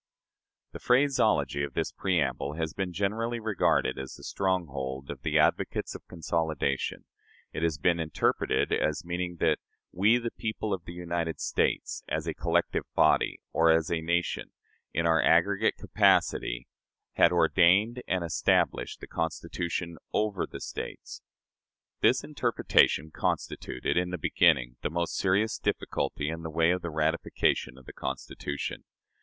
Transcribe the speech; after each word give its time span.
The 0.71 0.79
phraseology 0.79 1.61
of 1.61 1.75
this 1.75 1.91
preamble 1.91 2.53
has 2.53 2.73
been 2.73 2.91
generally 2.91 3.39
regarded 3.39 3.99
as 3.99 4.15
the 4.15 4.23
stronghold 4.23 5.11
of 5.11 5.21
the 5.21 5.37
advocates 5.37 5.93
of 5.93 6.07
consolidation. 6.07 7.05
It 7.53 7.61
has 7.61 7.77
been 7.77 7.99
interpreted 7.99 8.73
as 8.73 9.05
meaning 9.05 9.37
that 9.41 9.59
"we, 9.91 10.17
the 10.17 10.31
people 10.31 10.73
of 10.73 10.85
the 10.85 10.91
United 10.93 11.39
States," 11.39 12.01
as 12.07 12.25
a 12.25 12.33
collective 12.33 12.85
body, 12.95 13.37
or 13.53 13.69
as 13.69 13.91
a 13.91 14.01
"nation," 14.01 14.53
in 14.91 15.05
our 15.05 15.21
aggregate 15.21 15.77
capacity, 15.77 16.65
had 17.13 17.31
"ordained 17.31 18.01
and 18.07 18.23
established" 18.23 19.01
the 19.01 19.07
Constitution 19.07 19.99
over 20.13 20.47
the 20.47 20.61
States. 20.61 21.21
This 21.99 22.23
interpretation 22.23 23.11
constituted, 23.13 23.97
in 23.97 24.09
the 24.09 24.17
beginning, 24.17 24.77
the 24.81 24.89
most 24.89 25.15
serious 25.15 25.59
difficulty 25.59 26.27
in 26.27 26.41
the 26.41 26.49
way 26.49 26.71
of 26.71 26.81
the 26.81 26.89
ratification 26.89 27.77
of 27.77 27.85
the 27.85 27.93
Constitution. 27.93 28.83